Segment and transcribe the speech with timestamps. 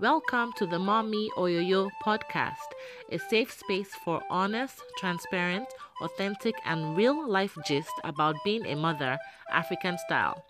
[0.00, 2.72] Welcome to the Mommy Oyoyo podcast,
[3.12, 5.68] a safe space for honest, transparent,
[6.00, 9.18] authentic, and real life gist about being a mother,
[9.52, 10.42] African style.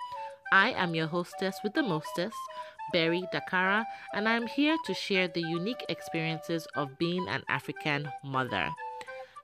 [0.53, 2.37] I am your hostess with the mostest,
[2.93, 3.85] Berry Dakara,
[4.15, 8.71] and I'm here to share the unique experiences of being an African mother.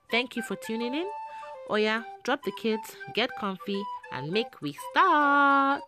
[0.09, 1.07] Thank you for tuning in.
[1.69, 3.83] Oya, drop the kids, get comfy,
[4.13, 5.83] and make we start.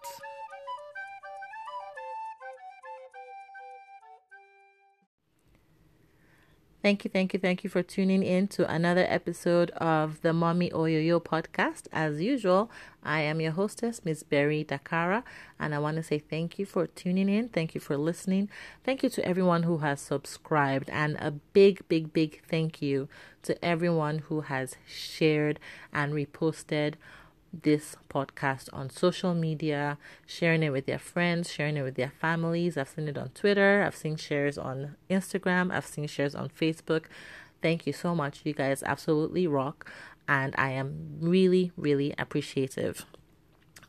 [6.89, 10.71] Thank you, thank you, thank you for tuning in to another episode of the Mommy
[10.71, 11.83] Oyoyo podcast.
[11.93, 12.71] As usual,
[13.03, 15.21] I am your hostess, Miss Berry Dakara,
[15.59, 17.49] and I want to say thank you for tuning in.
[17.49, 18.49] Thank you for listening.
[18.83, 23.07] Thank you to everyone who has subscribed, and a big, big, big thank you
[23.43, 25.59] to everyone who has shared
[25.93, 26.95] and reposted
[27.51, 32.77] this podcast on social media, sharing it with their friends, sharing it with their families.
[32.77, 37.05] I've seen it on Twitter, I've seen shares on Instagram, I've seen shares on Facebook.
[37.61, 38.41] Thank you so much.
[38.43, 39.91] You guys absolutely rock,
[40.27, 43.05] and I am really, really appreciative.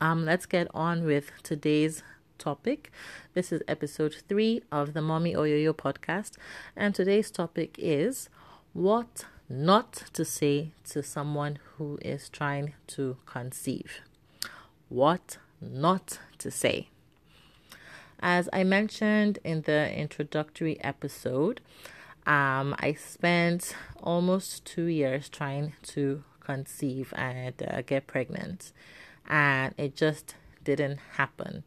[0.00, 2.03] Um, let's get on with today's
[2.38, 2.91] topic.
[3.34, 6.33] This is episode three of the Mommy Oyoyo podcast,
[6.75, 8.28] and today's topic is
[8.72, 13.98] what not to say to someone who is trying to conceive.
[14.89, 16.89] What not to say.
[18.21, 21.61] As I mentioned in the introductory episode,
[22.27, 28.73] um, I spent almost two years trying to conceive and uh, get pregnant,
[29.28, 31.65] and it just didn't happen.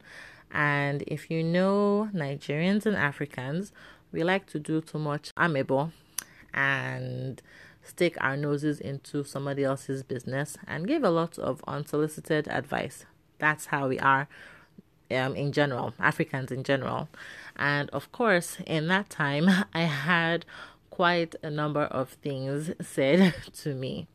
[0.51, 3.73] And if you know Nigerians and Africans,
[4.11, 5.91] we like to do too much amebo
[6.53, 7.41] and
[7.83, 13.05] stick our noses into somebody else's business and give a lot of unsolicited advice.
[13.39, 14.27] That's how we are
[15.11, 17.09] um, in general, Africans in general.
[17.55, 20.45] And of course, in that time, I had
[20.89, 24.07] quite a number of things said to me.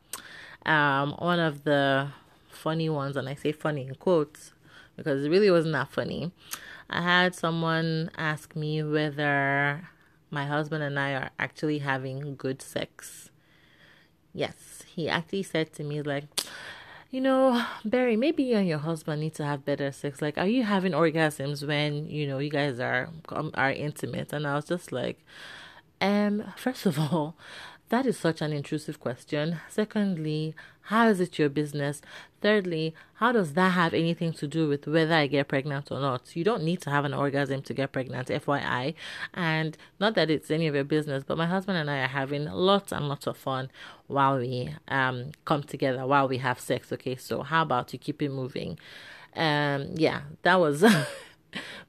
[0.65, 2.09] Um, one of the
[2.49, 4.53] funny ones, and I say funny in quotes
[4.95, 6.31] because it really wasn't that funny.
[6.89, 9.89] I had someone ask me whether
[10.31, 13.29] my husband and I are actually having good sex.
[14.39, 16.23] Yes, he actually said to me, like,
[17.11, 20.21] you know, Berry, maybe you and your husband need to have better sex.
[20.21, 24.31] Like, are you having orgasms when you know you guys are um, are intimate?
[24.31, 25.17] And I was just like,
[25.99, 27.35] um, first of all,
[27.89, 29.59] that is such an intrusive question.
[29.69, 32.01] Secondly, how is it your business?
[32.41, 36.35] Thirdly, how does that have anything to do with whether I get pregnant or not?
[36.35, 38.95] You don't need to have an orgasm to get pregnant, FYI.
[39.33, 42.45] And not that it's any of your business, but my husband and I are having
[42.45, 43.69] lots and lots of fun
[44.07, 46.91] while we um come together, while we have sex.
[46.93, 48.79] Okay, so how about you keep it moving?
[49.35, 50.83] Um, yeah, that was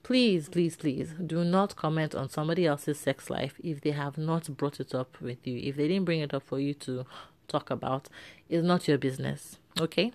[0.03, 4.57] please, please, please do not comment on somebody else's sex life if they have not
[4.57, 5.59] brought it up with you.
[5.59, 7.05] If they didn't bring it up for you to
[7.49, 8.09] talk about,
[8.49, 9.59] it's not your business.
[9.81, 10.13] Okay?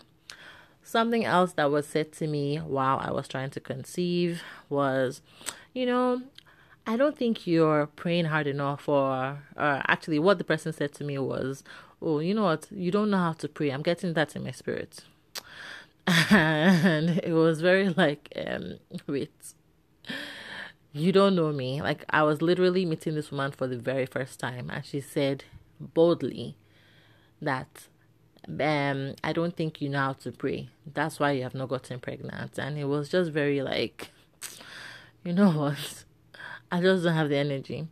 [0.84, 5.22] Something else that was said to me while I was trying to conceive was,
[5.74, 6.22] you know,
[6.88, 11.04] I don't think you're praying hard enough, or, or actually, what the person said to
[11.04, 11.64] me was,
[12.02, 12.68] Oh, you know what?
[12.70, 13.72] You don't know how to pray.
[13.72, 15.04] I'm getting that in my spirit
[16.08, 18.76] and it was very like um
[19.08, 19.32] wait.
[20.94, 21.82] You don't know me.
[21.82, 25.44] Like i was literally meeting this woman for the very first time and she said
[25.80, 26.56] boldly
[27.42, 27.88] that
[28.60, 30.70] um i don't think you know how to pray.
[30.94, 32.58] That's why you have not gotten pregnant.
[32.58, 34.12] And it was just very like
[35.24, 36.04] you know what?
[36.72, 37.88] I just don't have the energy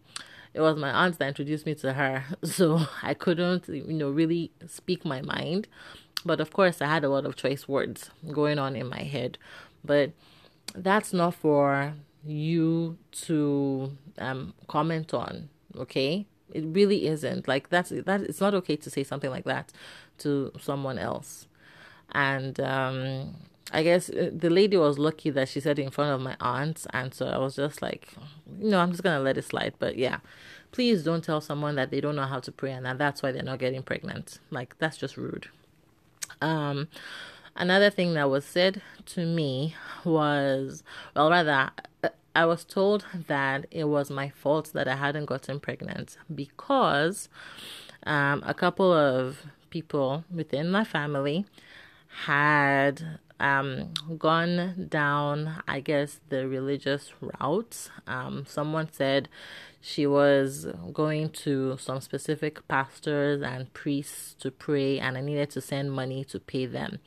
[0.53, 4.51] it was my aunt that introduced me to her so i couldn't you know really
[4.67, 5.67] speak my mind
[6.25, 9.37] but of course, I had a lot of choice words going on in my head.
[9.83, 10.11] But
[10.73, 11.93] that's not for
[12.25, 16.25] you to um, comment on, okay?
[16.53, 17.47] It really isn't.
[17.47, 18.21] Like that's that.
[18.21, 19.73] It's not okay to say something like that
[20.19, 21.47] to someone else.
[22.11, 23.35] And um,
[23.73, 26.35] I guess uh, the lady was lucky that she said it in front of my
[26.39, 28.13] aunt, and so I was just like,
[28.59, 29.73] no, I'm just gonna let it slide.
[29.79, 30.19] But yeah,
[30.71, 33.31] please don't tell someone that they don't know how to pray and that that's why
[33.31, 34.39] they're not getting pregnant.
[34.51, 35.47] Like that's just rude.
[36.41, 36.87] Um,
[37.55, 40.83] another thing that was said to me was,
[41.15, 41.71] well, rather,
[42.35, 47.29] I was told that it was my fault that I hadn't gotten pregnant because
[48.05, 51.45] um, a couple of people within my family
[52.25, 57.89] had um, gone down, I guess, the religious route.
[58.07, 59.27] Um, someone said
[59.81, 65.61] she was going to some specific pastors and priests to pray, and I needed to
[65.61, 66.99] send money to pay them.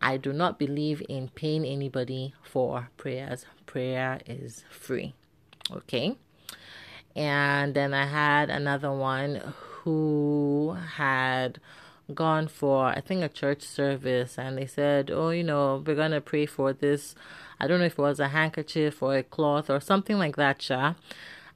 [0.00, 3.44] I do not believe in paying anybody for prayers.
[3.66, 5.14] Prayer is free.
[5.70, 6.16] Okay.
[7.16, 9.52] And then I had another one
[9.82, 11.58] who had
[12.14, 16.10] gone for I think a church service and they said, "Oh, you know, we're going
[16.12, 17.14] to pray for this.
[17.60, 20.62] I don't know if it was a handkerchief or a cloth or something like that,
[20.62, 20.94] Sha."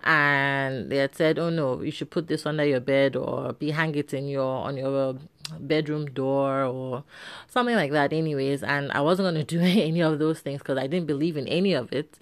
[0.02, 3.70] And they had said, "Oh no, you should put this under your bed or be
[3.70, 5.29] hang it in your on your um,
[5.61, 7.05] bedroom door or
[7.49, 10.79] something like that anyways and I wasn't going to do any of those things cuz
[10.79, 12.19] I didn't believe in any of it.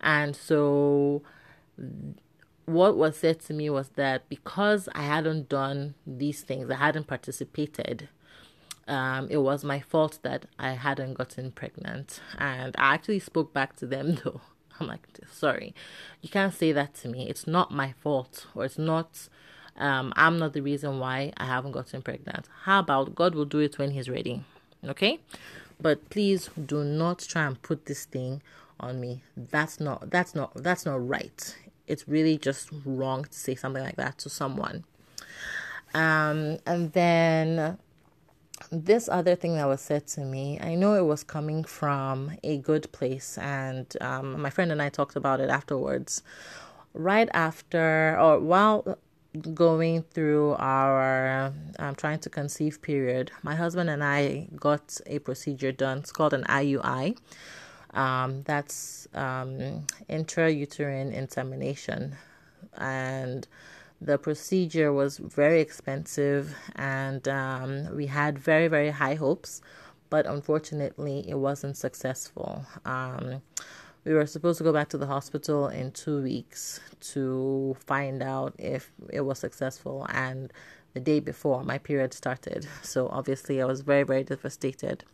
[0.00, 1.22] And so
[2.66, 7.06] what was said to me was that because I hadn't done these things, I hadn't
[7.06, 8.08] participated,
[8.88, 12.20] um, it was my fault that I hadn't gotten pregnant.
[12.38, 14.40] And I actually spoke back to them though.
[14.80, 15.74] I'm like, sorry,
[16.22, 17.28] you can't say that to me.
[17.28, 19.28] It's not my fault, or it's not,
[19.76, 22.48] um, I'm not the reason why I haven't gotten pregnant.
[22.62, 24.42] How about God will do it when He's ready?
[24.84, 25.20] Okay?
[25.80, 28.42] But please do not try and put this thing
[28.80, 29.22] on me.
[29.36, 31.54] That's not, that's not, that's not right
[31.86, 34.84] it's really just wrong to say something like that to someone.
[35.94, 37.78] Um, and then
[38.70, 42.58] this other thing that was said to me, I know it was coming from a
[42.58, 46.22] good place, and um, my friend and I talked about it afterwards.
[46.94, 48.98] Right after, or while
[49.54, 55.72] going through our um, trying to conceive period, my husband and I got a procedure
[55.72, 55.98] done.
[55.98, 57.16] It's called an IUI.
[57.94, 62.16] Um, that's um, intrauterine insemination.
[62.76, 63.46] And
[64.00, 69.60] the procedure was very expensive, and um, we had very, very high hopes,
[70.10, 72.66] but unfortunately, it wasn't successful.
[72.84, 73.42] Um,
[74.04, 76.80] we were supposed to go back to the hospital in two weeks
[77.12, 80.52] to find out if it was successful, and
[80.94, 82.66] the day before my period started.
[82.82, 85.04] So, obviously, I was very, very devastated.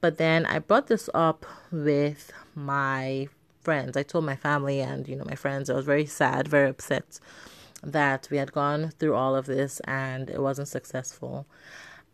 [0.00, 3.28] But then I brought this up with my
[3.62, 3.96] friends.
[3.96, 7.20] I told my family and, you know, my friends, I was very sad, very upset
[7.82, 11.46] that we had gone through all of this and it wasn't successful.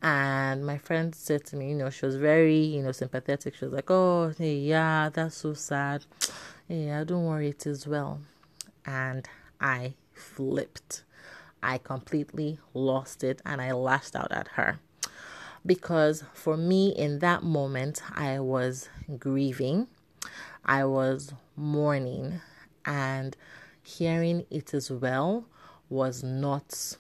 [0.03, 3.55] And my friend said to me, you know, she was very, you know, sympathetic.
[3.55, 6.05] She was like, oh, yeah, that's so sad.
[6.69, 8.21] Yeah, don't worry, it is well.
[8.85, 9.29] And
[9.61, 11.05] I flipped.
[11.63, 14.79] I completely lost it and I lashed out at her
[15.69, 18.89] because for me in that moment I was
[19.19, 19.87] grieving,
[20.65, 22.41] I was mourning,
[22.87, 23.37] and
[23.83, 25.45] hearing it as well
[25.91, 26.97] was not,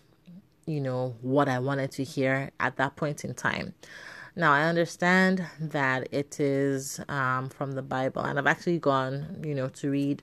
[0.67, 3.75] you know, what I wanted to hear at that point in time.
[4.37, 9.55] Now, I understand that it is um, from the Bible, and I've actually gone, you
[9.55, 10.23] know, to read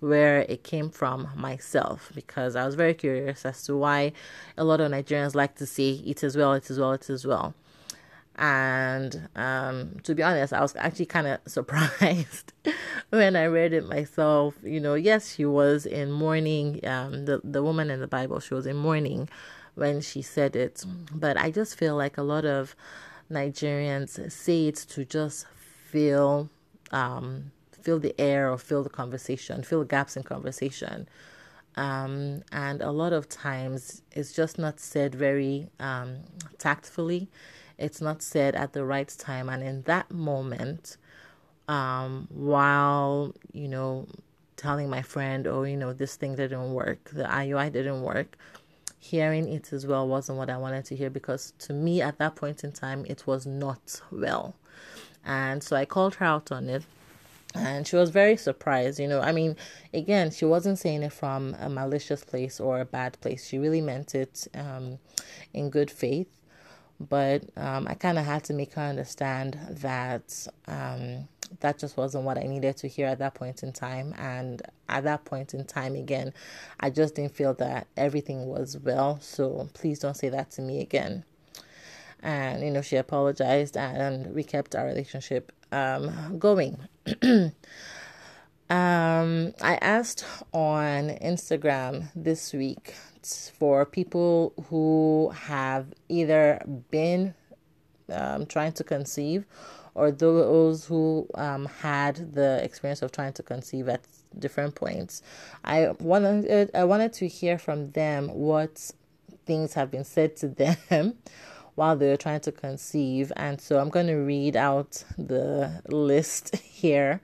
[0.00, 4.12] where it came from myself because I was very curious as to why
[4.58, 7.26] a lot of Nigerians like to say it as well, it as well, it as
[7.26, 7.54] well.
[8.36, 12.52] And um, to be honest, I was actually kind of surprised
[13.10, 14.54] when I read it myself.
[14.62, 16.86] You know, yes, she was in mourning.
[16.86, 19.28] Um, the the woman in the Bible, she was in mourning
[19.74, 20.84] when she said it.
[21.12, 22.76] But I just feel like a lot of
[23.30, 25.46] Nigerians say it to just
[25.86, 26.50] feel
[26.92, 31.08] um, fill the air or fill the conversation, fill the gaps in conversation.
[31.76, 36.18] Um, and a lot of times it's just not said very um,
[36.58, 37.28] tactfully.
[37.78, 39.48] It's not said at the right time.
[39.48, 40.96] And in that moment
[41.68, 44.06] um, while you know
[44.56, 47.10] telling my friend oh you know this thing didn't work.
[47.12, 48.36] The iui didn't work
[48.98, 52.34] hearing it as well wasn't what i wanted to hear because to me at that
[52.34, 54.54] point in time it was not well.
[55.24, 56.84] And so i called her out on it
[57.56, 59.56] and she was very surprised you know i mean
[59.94, 63.80] again she wasn't saying it from a malicious place or a bad place she really
[63.80, 64.98] meant it um,
[65.52, 66.28] in good faith
[66.98, 71.28] but um, I kind of had to make her understand that um,
[71.60, 74.14] that just wasn't what I needed to hear at that point in time.
[74.18, 76.32] And at that point in time, again,
[76.80, 79.18] I just didn't feel that everything was well.
[79.20, 81.24] So please don't say that to me again.
[82.22, 86.78] And, you know, she apologized and we kept our relationship um, going.
[88.68, 92.94] Um, I asked on Instagram this week
[93.56, 97.34] for people who have either been
[98.10, 99.46] um, trying to conceive
[99.94, 104.04] or those who um, had the experience of trying to conceive at
[104.38, 105.22] different points.
[105.64, 108.90] I wanted I wanted to hear from them what
[109.46, 110.76] things have been said to them
[111.76, 117.20] while they're trying to conceive, and so I'm going to read out the list here.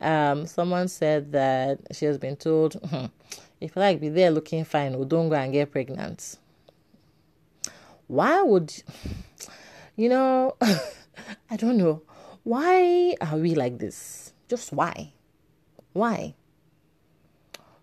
[0.00, 2.74] Um, someone said that she has been told.
[2.74, 3.06] Hmm,
[3.60, 6.36] if you like be there looking fine, or don't go and get pregnant.
[8.08, 8.82] Why would
[9.96, 10.56] you know?
[11.50, 12.02] I don't know.
[12.42, 14.32] Why are we like this?
[14.48, 15.12] Just why?
[15.92, 16.34] Why?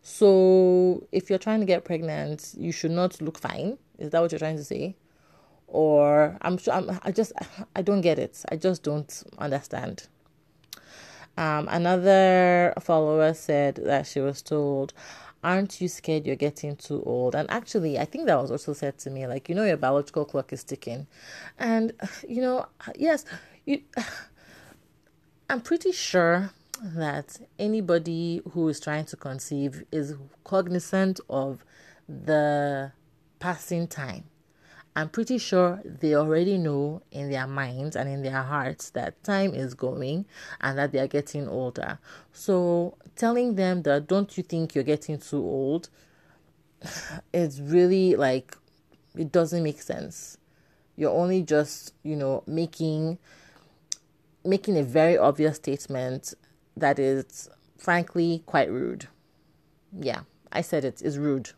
[0.04, 3.78] So if you're trying to get pregnant, you should not look fine.
[3.98, 4.96] Is that what you're trying to say?
[5.74, 7.32] Or I'm sure I'm, I just
[7.76, 8.44] I don't get it.
[8.52, 10.08] I just don't understand.
[11.38, 14.94] Um, another follower said that she was told,
[15.44, 17.36] Aren't you scared you're getting too old?
[17.36, 20.26] And actually, I think that was also said to me, like, you know, your biological
[20.26, 21.08] clock is ticking.
[21.58, 21.94] And,
[22.28, 23.26] you know, yes,
[23.66, 23.82] you,
[25.50, 26.52] I'm pretty sure
[26.84, 31.64] that anybody who is trying to conceive is cognizant of
[32.08, 32.92] the
[33.40, 34.26] passing time.
[34.96, 39.54] I'm pretty sure they already know in their minds and in their hearts that time
[39.54, 40.26] is going
[40.60, 42.00] and that they are getting older.
[42.34, 45.90] So telling them that don't you think you're getting too old,
[47.34, 48.58] it's really like
[49.16, 50.38] it doesn't make sense.
[50.98, 53.18] You're only just, you know, making
[54.44, 56.34] making a very obvious statement
[56.76, 59.08] that is frankly quite rude.
[59.98, 60.22] Yeah,
[60.52, 61.52] I said it is rude.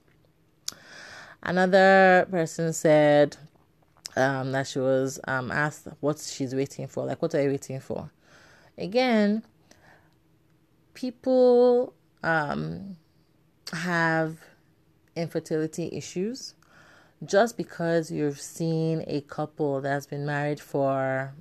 [1.46, 3.36] Another person said
[4.16, 7.06] um, that she was um, asked what she's waiting for.
[7.06, 8.10] Like, what are you waiting for?
[8.78, 9.44] Again,
[10.94, 12.96] people um,
[13.74, 14.38] have
[15.18, 16.56] infertility issues
[17.26, 21.34] just because you've seen a couple that's been married for,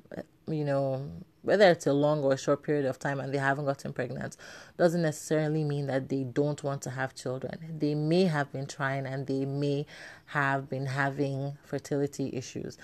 [0.48, 1.10] you know,
[1.42, 4.36] whether it's a long or a short period of time and they haven't gotten pregnant
[4.76, 7.76] doesn't necessarily mean that they don't want to have children.
[7.78, 9.86] They may have been trying and they may
[10.26, 12.78] have been having fertility issues.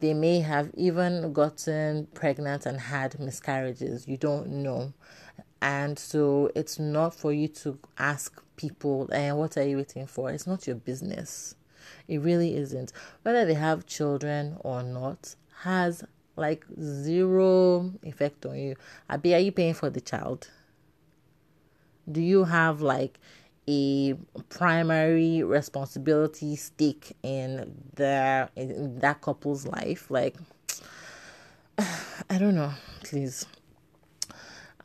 [0.00, 4.06] They may have even gotten pregnant and had miscarriages.
[4.06, 4.92] You don't know.
[5.60, 10.06] And so it's not for you to ask people, and eh, what are you waiting
[10.06, 10.30] for?
[10.30, 11.56] It's not your business.
[12.06, 12.92] It really isn't.
[13.22, 16.04] Whether they have children or not has
[16.38, 18.76] like zero effect on you.
[19.10, 20.50] Abi, are you paying for the child?
[22.10, 23.18] Do you have like
[23.68, 24.14] a
[24.48, 30.10] primary responsibility stake in their in that couple's life?
[30.10, 30.36] Like,
[31.78, 32.72] I don't know.
[33.04, 33.46] Please.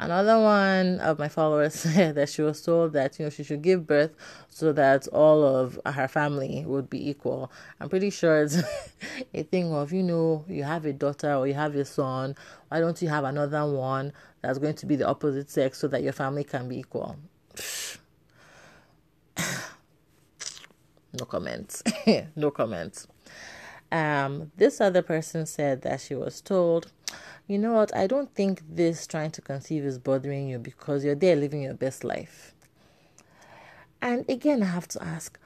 [0.04, 3.62] Another one of my followers said that she was told that you know she should
[3.62, 4.12] give birth
[4.50, 7.50] so that all of her family would be equal.
[7.80, 8.58] I'm pretty sure it's
[9.34, 12.36] a thing of you know you have a daughter or you have a son.
[12.68, 16.04] Why don't you have another one that's going to be the opposite sex so that
[16.04, 17.16] your family can be equal?
[21.18, 21.82] no comments.
[22.36, 23.08] no comments.
[23.90, 26.92] Um, this other person said that she was told
[27.48, 31.16] you know what, I don't think this trying to conceive is bothering you because you're
[31.16, 32.54] there living your best life.
[34.02, 35.40] And again, I have to ask,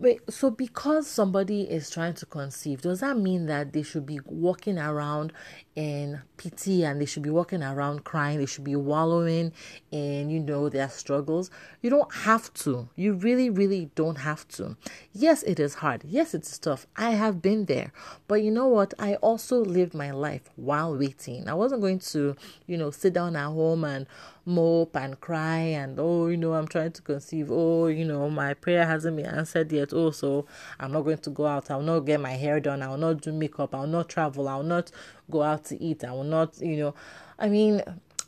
[0.00, 4.18] Wait, so because somebody is trying to conceive, does that mean that they should be
[4.24, 5.30] walking around
[5.76, 8.38] in pity and they should be walking around crying?
[8.38, 9.52] They should be wallowing
[9.90, 11.50] in, you know, their struggles?
[11.82, 12.88] You don't have to.
[12.96, 14.74] You really, really don't have to.
[15.12, 16.02] Yes, it is hard.
[16.06, 16.86] Yes, it's tough.
[16.96, 17.92] I have been there.
[18.26, 18.94] But you know what?
[18.98, 21.46] I also lived my life while waiting.
[21.46, 24.06] I wasn't going to, you know, sit down at home and
[24.44, 27.50] mope and cry and oh you know i'm trying to conceive.
[27.50, 29.92] Oh you know my prayer hasn't been answered yet.
[29.92, 30.46] Oh so
[30.78, 31.70] i'm not going to go out.
[31.70, 32.82] I'll not get my hair done.
[32.82, 33.74] I'll not do makeup.
[33.74, 34.48] I'll not travel.
[34.48, 34.90] I'll not
[35.30, 36.04] go out to eat.
[36.04, 36.94] I will not you know.
[37.38, 37.82] I mean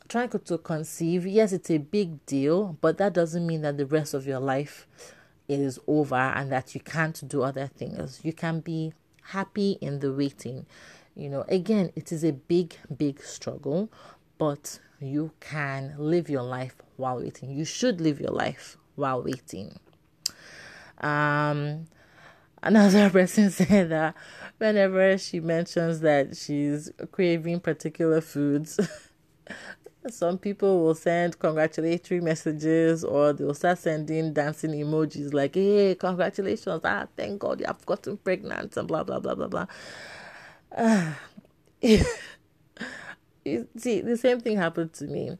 [0.07, 4.13] trying to conceive yes it's a big deal but that doesn't mean that the rest
[4.13, 4.85] of your life
[5.47, 8.19] is over and that you can't do other things.
[8.23, 8.93] You can be
[9.23, 10.65] happy in the waiting.
[11.15, 13.89] You know again it is a big big struggle
[14.37, 17.51] but you can live your life while waiting.
[17.51, 19.79] You should live your life while waiting.
[20.99, 21.85] Um,
[22.61, 24.15] another person said that
[24.57, 28.79] whenever she mentions that she's craving particular foods,
[30.09, 36.81] some people will send congratulatory messages or they'll start sending dancing emojis like, hey, congratulations,
[36.83, 39.65] ah, thank God you have gotten pregnant, and blah, blah, blah, blah, blah.
[40.75, 41.13] Uh,
[43.77, 45.37] see, the same thing happened to me.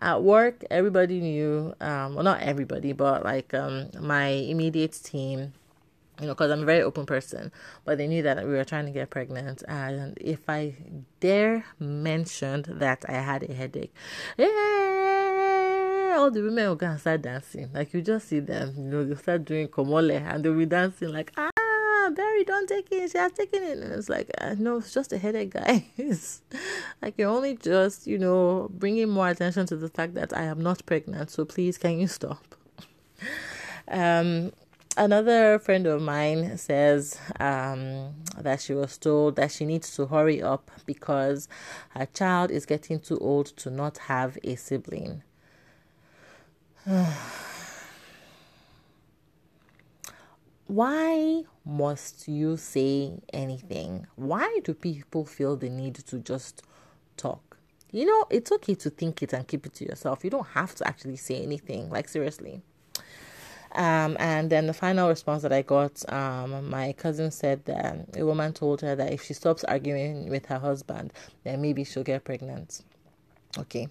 [0.00, 5.52] At work, everybody knew, um, well, not everybody, but like um, my immediate team,
[6.20, 7.50] you know, because I'm a very open person,
[7.84, 9.64] but they knew that we were trying to get pregnant.
[9.66, 10.74] And if I
[11.18, 13.92] dare mentioned that I had a headache,
[14.36, 14.46] yeah,
[16.16, 17.70] all the women will go and start dancing.
[17.74, 21.12] Like you just see them, you know, they start doing komole and they'll be dancing
[21.12, 21.50] like, ah,
[22.18, 23.12] Berry, don't take it.
[23.12, 23.78] She has taken it.
[23.78, 26.42] And it's like, uh, no, it's just a headache, guys.
[27.02, 30.60] like, you're only just, you know, bringing more attention to the fact that I am
[30.60, 31.30] not pregnant.
[31.30, 32.56] So please, can you stop?
[33.88, 34.50] um,
[34.96, 40.42] another friend of mine says um, that she was told that she needs to hurry
[40.42, 41.48] up because
[41.90, 45.22] her child is getting too old to not have a sibling.
[50.68, 54.06] why must you say anything?
[54.16, 56.62] Why do people feel the need to just
[57.16, 57.56] talk?
[57.90, 60.22] You know, it's okay to think it and keep it to yourself.
[60.22, 61.88] You don't have to actually say anything.
[61.88, 62.60] Like, seriously.
[63.72, 68.24] Um, and then the final response that I got, um, my cousin said that a
[68.24, 71.12] woman told her that if she stops arguing with her husband,
[71.44, 72.82] then maybe she'll get pregnant.
[73.56, 73.88] Okay.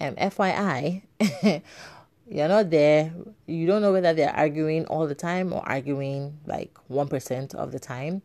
[0.00, 1.02] Um, FYI,
[2.30, 3.12] you're not there.
[3.46, 7.78] You don't know whether they're arguing all the time or arguing like 1% of the
[7.78, 8.22] time.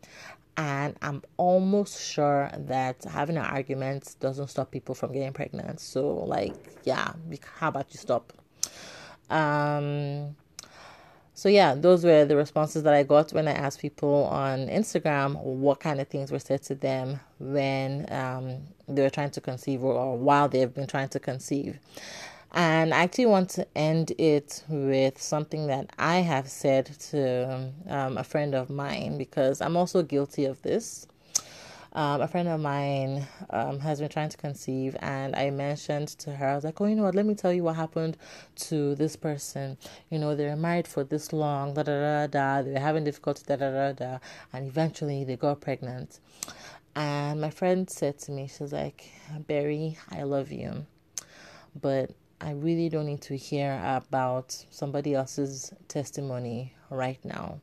[0.56, 5.80] And I'm almost sure that having an argument doesn't stop people from getting pregnant.
[5.80, 7.12] So, like, yeah,
[7.56, 8.32] how about you stop?
[9.30, 10.36] Um,
[11.36, 15.42] so yeah, those were the responses that I got when I asked people on Instagram
[15.42, 19.82] what kind of things were said to them when um, they were trying to conceive
[19.82, 21.80] or, or while they've been trying to conceive.
[22.56, 28.16] And I actually want to end it with something that I have said to um,
[28.16, 31.08] a friend of mine because I'm also guilty of this.
[31.94, 36.34] Um, a friend of mine um, has been trying to conceive, and I mentioned to
[36.34, 37.16] her, I was like, Oh, you know what?
[37.16, 38.16] Let me tell you what happened
[38.56, 39.76] to this person.
[40.10, 42.62] You know, they were married for this long, da da da da.
[42.62, 44.18] They were having difficulty, da da da da.
[44.52, 46.20] And eventually they got pregnant.
[46.94, 49.10] And my friend said to me, She's like,
[49.48, 50.86] Berry, I love you.
[51.80, 57.60] But I really don't need to hear about somebody else's testimony right now.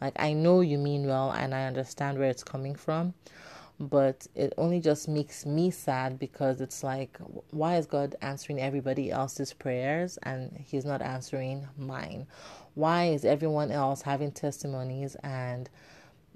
[0.00, 3.14] Like, I know you mean well and I understand where it's coming from,
[3.78, 7.18] but it only just makes me sad because it's like,
[7.50, 12.26] why is God answering everybody else's prayers and He's not answering mine?
[12.74, 15.68] Why is everyone else having testimonies and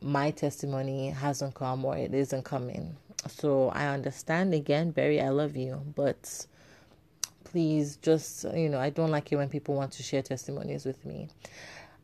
[0.00, 2.96] my testimony hasn't come or it isn't coming?
[3.28, 6.46] So I understand again, Berry, I love you, but
[7.54, 11.06] please just you know i don't like it when people want to share testimonies with
[11.06, 11.28] me.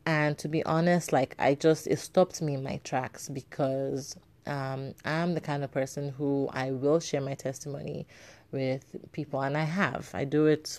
[0.07, 4.15] And to be honest like i just it stopped me in my tracks because
[4.47, 8.07] um, i'm the kind of person who i will share my testimony
[8.53, 10.09] with people and i have.
[10.15, 10.79] I do it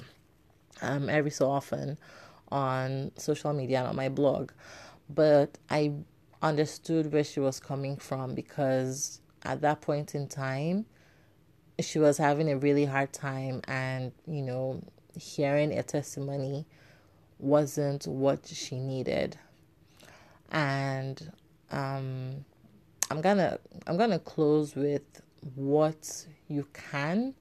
[0.81, 1.97] um, every so often
[2.49, 4.51] on social media and on my blog.
[5.09, 5.91] But i
[6.41, 10.85] understood where she was coming from because at that point in time
[11.81, 14.81] she was having a really hard time and you know
[15.17, 16.65] hearing a testimony
[17.39, 19.37] wasn't what she needed.
[20.51, 21.31] And
[21.71, 22.45] um
[23.09, 25.21] i'm gonna i'm gonna close with
[25.55, 27.33] what you can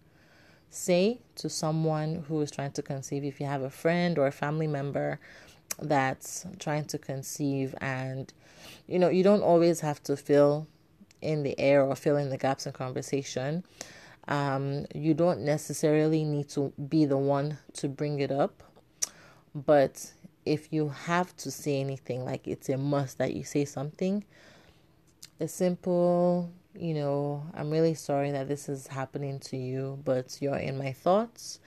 [0.71, 3.25] say to someone who is trying to conceive.
[3.25, 5.19] If you have a friend or a family member
[5.81, 8.33] that's trying to conceive and
[8.87, 10.67] you know you don't always have to fill
[11.23, 13.65] in the air or fill in the gaps in conversation
[14.31, 18.63] um, you don't necessarily need to be the one to bring it up,
[19.55, 20.13] but
[20.47, 24.25] if you have to say anything, like it's a must that you say something,
[25.41, 30.57] a simple, you know, I'm really sorry that this is happening to you, but you're
[30.57, 31.59] in my thoughts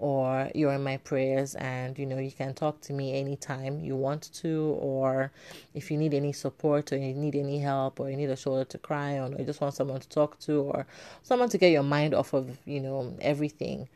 [0.00, 3.94] or you're in my prayers and you know you can talk to me anytime you
[3.94, 5.30] want to or
[5.74, 8.64] if you need any support or you need any help or you need a shoulder
[8.64, 10.86] to cry on or you just want someone to talk to or
[11.22, 13.88] someone to get your mind off of you know everything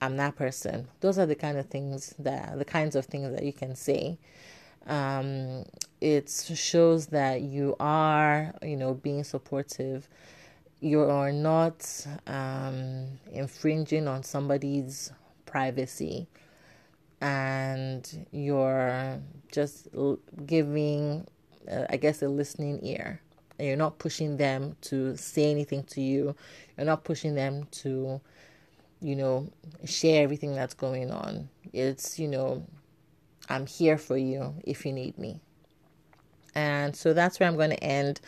[0.00, 0.88] i'm that person.
[1.00, 4.18] Those are the kind of things that the kinds of things that you can say.
[4.86, 5.64] Um,
[6.00, 10.08] it shows that you are you know being supportive.
[10.80, 15.10] You are not um, infringing on somebody's
[15.48, 16.28] privacy
[17.20, 19.88] and you're just
[20.46, 21.26] giving
[21.70, 23.20] uh, i guess a listening ear.
[23.58, 26.36] And you're not pushing them to say anything to you.
[26.76, 28.20] You're not pushing them to
[29.00, 29.48] you know
[29.84, 31.48] share everything that's going on.
[31.72, 32.64] It's you know
[33.48, 35.40] i'm here for you if you need me.
[36.54, 38.20] And so that's where i'm going to end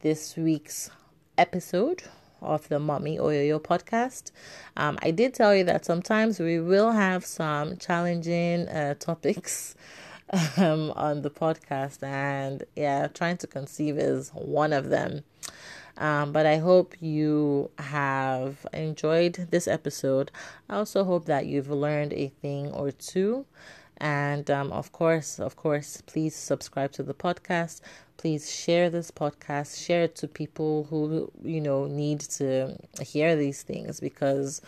[0.00, 0.90] this week's
[1.38, 2.02] episode
[2.42, 4.30] of the Mommy Oyoyo podcast.
[4.76, 9.74] Um, I did tell you that sometimes we will have some challenging uh, topics
[10.56, 15.24] um, on the podcast, and yeah, trying to conceive is one of them.
[15.98, 20.30] Um, but I hope you have enjoyed this episode.
[20.68, 23.46] I also hope that you've learned a thing or two.
[23.98, 27.80] And um, of course, of course, please subscribe to the podcast
[28.22, 33.64] please share this podcast share it to people who you know need to hear these
[33.64, 34.62] things because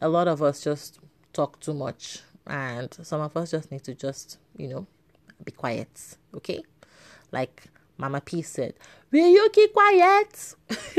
[0.00, 0.98] a lot of us just
[1.32, 4.84] talk too much and some of us just need to just you know
[5.44, 6.60] be quiet okay
[7.30, 8.74] like mama p said
[9.10, 10.54] Will you keep quiet?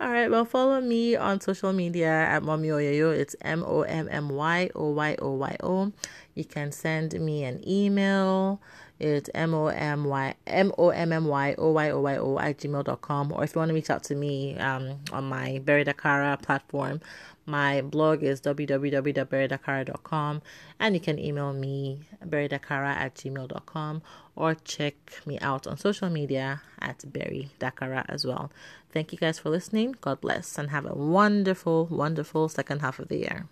[0.00, 3.12] All right, well, follow me on social media at Mommy Oyoyo.
[3.12, 5.92] It's M O M M Y O Y O Y O.
[6.36, 8.60] You can send me an email.
[9.00, 12.38] It's M O M Y M O M M Y O Y O Y O
[12.38, 13.32] at gmail.com.
[13.32, 17.00] Or if you want to reach out to me um, on my Berry Dakara platform,
[17.46, 20.42] my blog is www.berrydakara.com
[20.78, 24.02] and you can email me berrydakara at gmail.com
[24.36, 24.94] or check
[25.26, 28.52] me out on social media at Berry Dakara as well.
[28.92, 29.96] Thank you guys for listening.
[30.00, 33.46] God bless and have a wonderful, wonderful second half of the year.